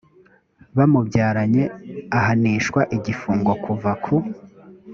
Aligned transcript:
bamubyaranye 0.77 1.63
ahanishwa 2.17 2.81
igifungo 2.97 3.51
kuva 3.63 3.91
ku 4.03 4.15